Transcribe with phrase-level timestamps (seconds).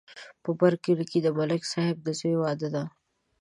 [0.43, 2.83] په بر کلي کې د ملک صاحب د زوی واده دی